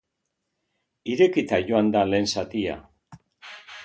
Irekita 1.15 1.59
joan 1.67 1.91
da 1.97 2.03
lehen 2.13 2.25
zatia. 2.33 2.79